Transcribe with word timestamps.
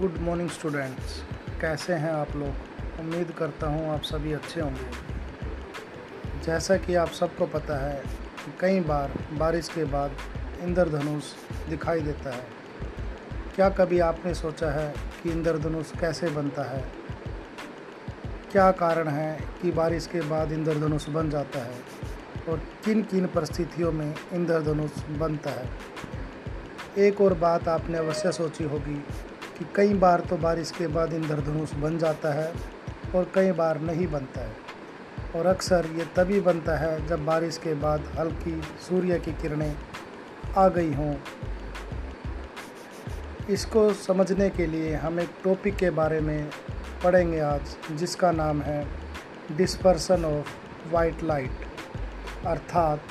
Good 0.00 0.16
morning 0.18 0.50
students. 0.50 1.24
कैसे 1.60 1.92
हैं 1.92 2.12
आप 2.12 2.36
लोग? 2.36 2.54
उम्मीद 3.00 3.34
करता 3.38 3.66
हूँ 3.66 3.94
आप 3.94 4.02
सभी 4.02 4.32
अच्छे 4.32 4.60
होंगे। 4.60 4.90
जैसा 6.44 6.76
कि 6.76 6.94
आप 6.94 7.08
सबको 7.08 7.46
पता 7.46 7.88
है, 7.88 8.02
कई 8.60 8.80
बार 8.80 9.12
बारिश 9.32 9.68
के 9.68 9.84
बाद 9.84 10.10
इंद्रधनुष 10.60 11.24
दिखाई 11.68 12.00
देता 12.00 12.30
है। 12.30 12.44
क्या 13.54 13.70
कभी 13.70 13.98
आपने 13.98 14.34
सोचा 14.34 14.70
है 14.70 14.94
कि 15.22 15.30
इंद्रधनुष 15.30 15.90
कैसे 16.00 16.28
बनता 16.28 16.62
है? 16.62 16.84
क्या 18.52 18.70
कारण 18.70 19.08
है 19.08 19.40
कि 19.62 19.70
बारिश 19.70 20.06
के 20.06 20.20
बाद 20.20 20.52
इंद्रधनुष 20.52 21.08
बन 21.08 21.30
जाता 21.30 21.58
है? 21.58 21.74
और 22.48 22.62
किन 22.84 23.02
किन 23.02 23.26
परिस्थितियों 23.26 23.92
में 23.92 24.14
इंद्रधनुष 24.32 24.90
बनता 25.08 25.50
है? 25.50 25.70
एक 26.98 27.20
और 27.20 27.34
बात 27.34 27.68
आपने 27.68 27.98
अवश्य 27.98 28.32
सोची 28.32 28.64
होगी 28.64 29.04
कि 29.58 29.64
कई 29.76 29.94
बार 29.94 30.20
तो 30.20 30.36
बारिश 30.36 30.70
के 30.70 30.86
बाद 30.86 31.12
इंद्रधनुष 31.12 31.74
बन 31.74 31.98
जाता 31.98 32.32
है 32.32 32.52
और 33.14 33.30
कई 33.34 33.52
बार 33.52 33.80
नहीं 33.80 34.06
बनता 34.06 34.40
है। 34.40 34.54
और 35.36 35.46
अक्सर 35.46 35.86
ये 35.96 36.04
तभी 36.16 36.40
बनता 36.40 36.76
है 36.76 37.06
जब 37.06 37.24
बारिश 37.24 37.58
के 37.58 37.74
बाद 37.74 38.04
हल्की 38.18 38.60
सूर्य 38.80 39.18
की 39.18 39.32
किरणें 39.32 39.74
आ 40.56 40.68
गई 40.68 40.92
हों। 40.94 41.14
इसको 43.50 43.92
समझने 43.92 44.48
के 44.50 44.66
लिए 44.66 44.94
हम 44.94 45.20
एक 45.20 45.30
टॉपिक 45.44 45.76
के 45.76 45.90
बारे 45.90 46.20
में 46.20 46.50
पढ़ेंगे 47.04 47.40
आज, 47.40 47.76
जिसका 47.92 48.30
नाम 48.32 48.62
है 48.62 48.86
डिस्पर्सन 49.56 50.24
ऑफ़ 50.24 50.48
वाइट 50.92 51.22
लाइट, 51.22 51.50
अर्थात 52.46 53.02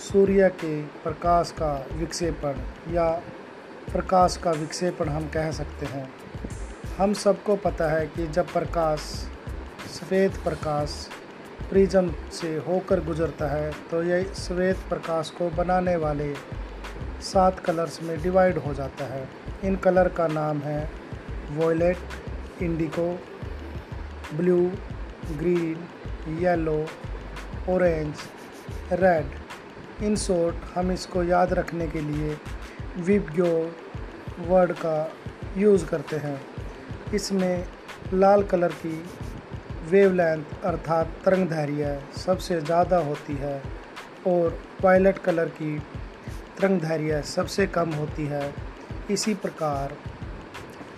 सूर्य 0.00 0.48
के 0.48 0.82
प्रकाश 0.82 1.50
का 1.50 1.86
विक्षेपण 1.92 2.58
या 2.92 3.08
प्रकाश 3.92 4.36
का 4.36 4.50
विक्षेपण 4.52 5.08
हम 5.08 5.28
कह 5.28 5.50
सकते 5.52 5.86
हैं। 5.86 6.08
हम 6.98 7.12
सबको 7.14 7.56
पता 7.56 7.88
है 7.88 8.06
कि 8.06 8.26
जब 8.26 8.52
प्रकाश 8.52 9.00
सफ़ेद 9.90 10.38
प्रकाश 10.44 10.96
प्रिज्म 11.70 12.14
से 12.32 12.54
होकर 12.66 13.00
गुजरता 13.04 13.48
है 13.48 13.70
तो 13.90 14.02
यह 14.02 14.32
श्वेत 14.38 14.76
प्रकाश 14.88 15.30
को 15.30 15.48
बनाने 15.50 15.96
वाले 15.96 16.32
सात 17.22 17.58
कलर्स 17.58 18.02
में 18.02 18.20
डिवाइड 18.22 18.58
हो 18.58 18.74
जाता 18.74 19.04
है। 19.04 19.28
इन 19.64 19.76
कलर 19.76 20.08
का 20.08 20.26
नाम 20.28 20.58
है 20.58 20.90
violet 21.50 22.62
indigo 22.62 23.08
blue, 24.34 24.60
green, 25.38 25.86
yellow, 26.40 26.86
orange, 27.68 28.14
red. 28.92 30.04
In 30.04 30.16
short 30.16 30.56
हम 30.74 30.92
इसको 30.92 31.22
याद 31.24 31.52
रखने 31.52 31.86
के 31.88 32.00
लिए 32.00 32.36
विबग्यो 32.98 33.52
वर्ड 34.48 34.72
का 34.76 34.96
यूज़ 35.56 35.84
करते 35.86 36.16
हैं। 36.16 36.40
इसमें 37.14 37.64
लाल 38.14 38.42
कलर 38.42 38.72
की 38.76 39.02
वेवलेंथ 39.90 40.64
अर्थात 40.64 41.16
तरंग 41.24 41.48
धैर्य 41.48 41.98
सबसे 42.16 42.60
ज़्यादा 42.60 42.96
होती 43.06 43.36
है 43.36 43.60
और 44.26 44.58
वायलट 44.82 45.18
कलर 45.18 45.48
की 45.58 45.78
तरंग 46.58 46.80
धैर्य 46.80 47.22
सबसे 47.26 47.66
कम 47.68 47.92
होती 47.92 48.26
है। 48.26 48.52
इसी 49.10 49.34
प्रकार 49.36 49.96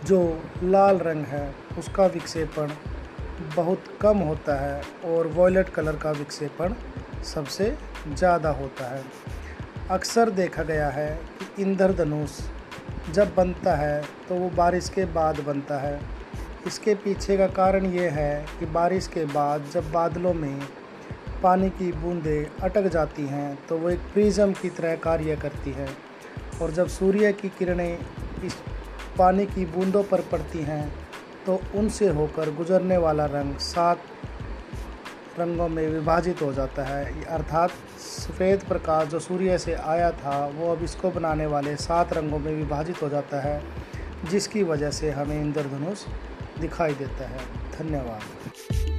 जो 0.07 0.21
लाल 0.63 0.99
रंग 0.99 1.25
है, 1.25 1.55
उसका 1.79 2.07
विक्षेपण 2.07 2.71
बहुत 3.57 3.85
कम 4.01 4.19
होता 4.19 4.55
है 4.61 4.83
और 5.07 5.27
वॉयलेट 5.29 5.69
कलर 5.69 5.97
का 5.97 6.11
विक्षेपण 6.13 6.75
सबसे 7.25 7.77
ज़्यादा 8.09 8.51
होता 8.53 8.87
है। 8.87 9.03
अक्सर 9.91 10.31
देखा 10.31 10.63
गया 10.63 10.89
है 10.89 11.09
कि 11.39 11.63
इंद्रधनुष 11.63 12.31
जब 13.15 13.35
बनता 13.35 13.75
है 13.77 14.03
तो 14.29 14.35
वो 14.35 14.49
बारिश 14.51 14.89
के 14.89 15.05
बाद 15.05 15.41
बनता 15.41 15.79
है। 15.79 16.01
इसके 16.67 16.95
पीछे 16.95 17.37
का 17.37 17.47
कारण 17.49 17.87
ये 17.87 18.09
है 18.09 18.47
कि 18.61 18.67
बारिश 18.67 19.07
के 19.07 19.25
बाद 19.25 19.71
जब 19.75 19.91
बादलों 19.93 20.33
में 20.35 20.59
पानी 21.43 21.69
की 21.71 21.93
बूंदें 21.93 22.47
अटक 22.63 22.87
जाती 22.89 23.27
हैं 23.27 23.59
तो 23.69 23.79
वो 23.79 23.91
एक 23.91 24.01
प्रिज्म 24.15 24.53
की 24.53 24.71
तरह 24.71 24.97
कार्य 24.97 25.37
करती 25.37 25.73
है। 25.73 25.89
और 26.63 26.71
जब 26.71 26.89
सूर्य 26.89 27.33
की 27.33 27.49
किरणें 27.49 27.99
इस 28.45 28.57
पानी 29.19 29.47
की 29.47 29.65
बूंदों 29.67 30.03
पर 30.03 30.21
पड़ती 30.33 30.63
हैं 30.63 30.85
तो 31.47 31.61
उनसे 31.75 32.09
होकर 32.09 32.55
गुजरने 32.55 32.97
वाला 32.97 33.27
रंग 33.31 33.57
सात 33.63 34.16
रंगों 35.39 35.69
में 35.69 35.89
विभाजित 35.89 36.43
हो 36.43 36.53
जाता 36.53 36.85
है। 36.85 37.25
अर्थात 37.25 37.71
सफ़ेद 37.99 38.65
प्रकाश 38.65 39.09
जो 39.09 39.19
सूर्य 39.19 39.59
से 39.59 39.75
आया 39.75 40.11
था, 40.11 40.47
वो 40.47 40.73
अब 40.73 40.83
इसको 40.83 41.11
बनाने 41.11 41.47
वाले 41.47 41.77
सात 41.77 42.13
रंगों 42.13 42.39
में 42.39 42.55
विभाजित 42.55 43.03
हो 43.03 43.09
जाता 43.09 43.41
है, 43.41 43.63
जिसकी 44.31 44.63
वजह 44.63 44.91
से 44.91 45.11
हमें 45.11 45.41
इंद्रधनुष 45.41 46.05
दिखाई 46.61 46.95
देता 46.95 47.29
है। 47.29 47.41
धन्यवाद। 47.79 48.96